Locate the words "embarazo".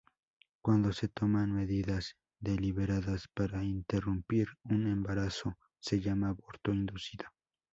4.87-5.59